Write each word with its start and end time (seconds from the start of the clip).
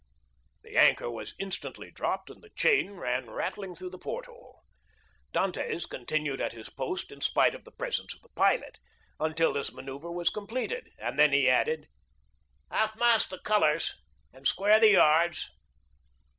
The 0.63 0.75
anchor 0.77 1.11
was 1.11 1.35
instantly 1.37 1.91
dropped, 1.91 2.31
and 2.31 2.41
the 2.41 2.49
chain 2.55 2.93
ran 2.93 3.29
rattling 3.29 3.75
through 3.75 3.91
the 3.91 3.99
port 3.99 4.25
hole. 4.25 4.63
Dantès 5.31 5.87
continued 5.87 6.41
at 6.41 6.53
his 6.53 6.71
post 6.71 7.11
in 7.11 7.21
spite 7.21 7.53
of 7.53 7.65
the 7.65 7.71
presence 7.71 8.15
of 8.15 8.23
the 8.23 8.29
pilot, 8.35 8.79
until 9.19 9.53
this 9.53 9.69
manœuvre 9.69 10.11
was 10.11 10.31
completed, 10.31 10.89
and 10.97 11.19
then 11.19 11.33
he 11.33 11.47
added, 11.47 11.85
"Half 12.71 12.97
mast 12.97 13.29
the 13.29 13.37
colors, 13.41 13.93
and 14.33 14.47
square 14.47 14.79
the 14.79 14.89
yards!" 14.89 15.51